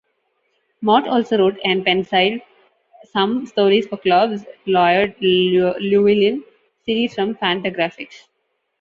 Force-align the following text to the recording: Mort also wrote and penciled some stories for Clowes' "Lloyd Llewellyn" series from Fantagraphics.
Mort 0.81 1.05
also 1.07 1.37
wrote 1.37 1.59
and 1.63 1.85
penciled 1.85 2.41
some 3.11 3.45
stories 3.45 3.85
for 3.85 3.97
Clowes' 3.97 4.45
"Lloyd 4.65 5.13
Llewellyn" 5.21 6.43
series 6.83 7.13
from 7.13 7.35
Fantagraphics. 7.35 8.23